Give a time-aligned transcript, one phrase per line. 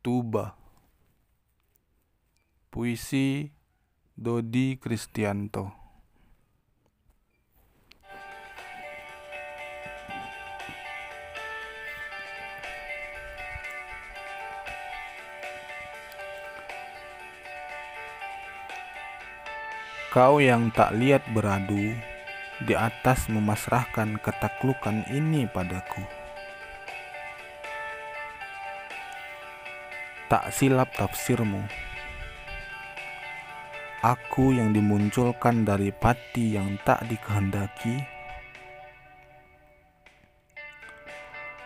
[0.00, 0.56] Tuba
[2.72, 3.52] Puisi
[4.16, 5.76] Dodi Kristianto
[20.08, 21.92] Kau yang tak lihat beradu
[22.64, 26.19] di atas memasrahkan ketaklukan ini padaku.
[30.30, 31.66] Tak silap tafsirmu.
[33.98, 37.98] Aku yang dimunculkan dari pati yang tak dikehendaki,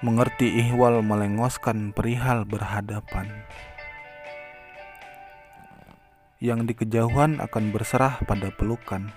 [0.00, 3.28] mengerti ihwal melengoskan perihal berhadapan
[6.40, 9.12] yang di kejauhan akan berserah pada pelukan.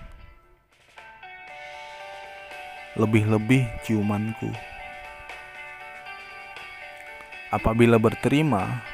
[3.00, 4.52] Lebih-lebih ciumanku.
[7.48, 8.84] Apabila berterima,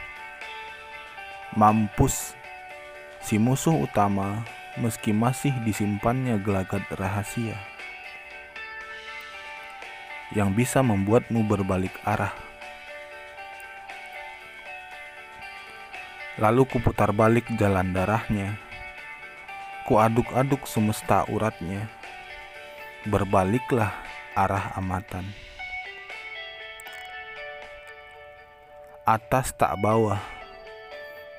[1.55, 2.35] mampus
[3.23, 4.43] si musuh utama
[4.75, 7.55] meski masih disimpannya gelagat rahasia
[10.35, 12.35] yang bisa membuatmu berbalik arah.
[16.43, 18.59] Lalu kuputar balik jalan darahnya.
[19.87, 21.87] Kuaduk-aduk semesta uratnya.
[23.07, 23.95] Berbaliklah
[24.35, 25.23] arah amatan.
[29.07, 30.19] Atas tak bawah,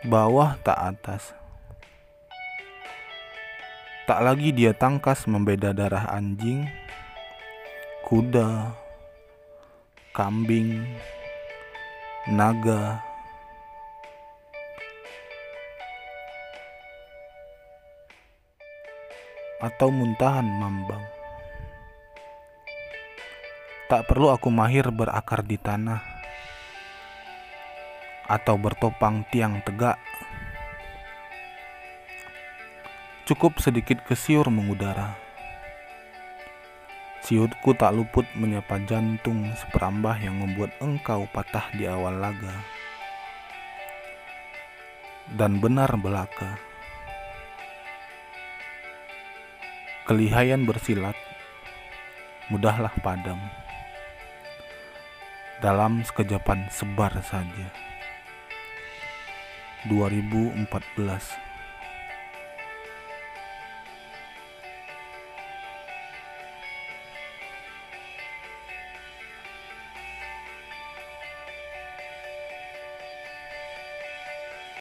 [0.05, 1.33] bawah tak atas.
[4.05, 6.69] Tak lagi dia tangkas membeda darah anjing,
[8.05, 8.69] kuda,
[10.13, 10.85] kambing,
[12.29, 13.01] naga,
[19.57, 21.01] atau muntahan mambang.
[23.89, 26.14] Tak perlu aku mahir berakar di tanah
[28.25, 30.01] atau bertopang tiang tegak.
[33.25, 35.17] Cukup sedikit kesiur mengudara.
[37.25, 42.53] Siutku tak luput menyapa jantung seperambah yang membuat engkau patah di awal laga.
[45.33, 46.53] Dan benar belaka.
[50.05, 51.17] Kelihayan bersilat,
[52.53, 53.41] mudahlah padam.
[55.65, 57.73] Dalam sekejapan sebar saja.
[59.89, 61.44] 2014